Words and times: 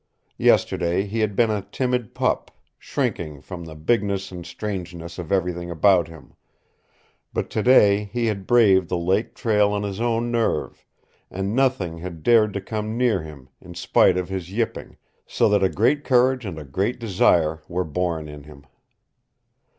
Yesterday 0.39 1.03
he 1.05 1.19
had 1.19 1.35
been 1.35 1.51
a 1.51 1.61
timid 1.61 2.15
pup, 2.15 2.49
shrinking 2.79 3.39
from 3.39 3.65
the 3.65 3.75
bigness 3.75 4.31
and 4.31 4.43
strangeness 4.47 5.19
of 5.19 5.31
everything 5.31 5.69
about 5.69 6.07
him; 6.07 6.33
but 7.33 7.51
today 7.51 8.05
he 8.11 8.25
had 8.25 8.47
braved 8.47 8.89
the 8.89 8.97
lake 8.97 9.35
trail 9.35 9.71
on 9.71 9.83
his 9.83 10.01
own 10.01 10.31
nerve, 10.31 10.87
and 11.29 11.55
nothing 11.55 11.99
had 11.99 12.23
dared 12.23 12.51
to 12.55 12.61
come 12.61 12.97
near 12.97 13.21
him 13.21 13.49
in 13.61 13.75
spite 13.75 14.17
of 14.17 14.27
his 14.27 14.51
yipping, 14.51 14.97
so 15.27 15.47
that 15.47 15.61
a 15.61 15.69
great 15.69 16.03
courage 16.03 16.45
and 16.47 16.57
a 16.57 16.65
great 16.65 16.97
desire 16.97 17.61
were 17.67 17.83
born 17.85 18.27
in 18.27 18.41
him. 18.45 18.65